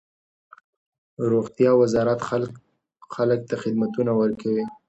[1.31, 2.19] روغتیا وزارت
[3.15, 4.63] خلک ته خدمتونه ورکوي.